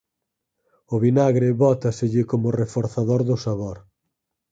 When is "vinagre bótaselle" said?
1.05-2.23